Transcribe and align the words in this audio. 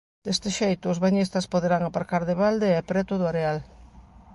Deste 0.25 0.49
xeito, 0.59 0.85
os 0.93 1.01
bañistas 1.05 1.49
poderán 1.53 1.81
aparcar 1.85 2.23
de 2.25 2.35
balde 2.41 2.69
e 2.73 2.81
preto 2.89 3.13
do 3.17 3.25
areal. 3.31 3.59